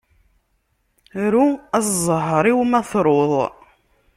Ru 1.31 1.45
a 1.77 1.79
zzheṛ-iw 1.87 2.59
ma 2.65 2.79
truḍ. 2.89 3.31